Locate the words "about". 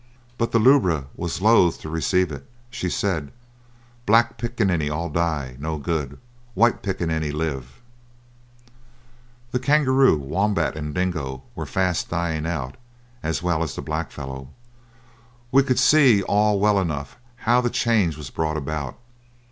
18.57-18.97